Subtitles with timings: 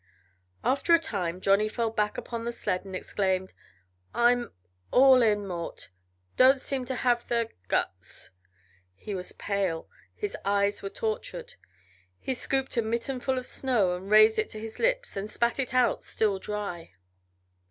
[0.63, 3.53] After a time Johnny fell back upon the sled and exclaimed:
[4.15, 4.51] "I'm
[4.89, 5.89] all in, Mort.
[6.37, 8.31] Don't seem to have the guts."
[8.95, 11.53] He was pale, his eyes were tortured.
[12.19, 15.59] He scooped a mitten full of snow and raised it to his lips, then spat
[15.59, 16.93] it out, still dry.